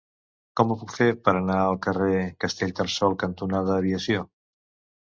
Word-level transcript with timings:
Com 0.61 0.71
ho 0.71 0.77
puc 0.83 0.93
fer 0.99 1.07
per 1.27 1.35
anar 1.41 1.59
al 1.65 1.77
carrer 1.85 2.17
Castellterçol 2.45 3.17
cantonada 3.27 3.79
Aviació? 3.85 4.31